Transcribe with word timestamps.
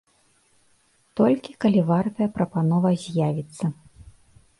Толькі, 1.19 1.53
калі 1.65 1.83
вартая 1.89 2.29
прапанова 2.39 2.89
з'явіцца. 3.03 3.65